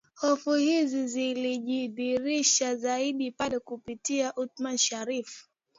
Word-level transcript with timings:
Hofu 0.21 0.53
hizi 0.53 1.07
zilijidhihirisha 1.07 2.75
zaidi 2.75 3.31
pale 3.31 3.59
kupitia 3.59 4.33
Othman 4.35 4.77
Sharrif 4.77 5.47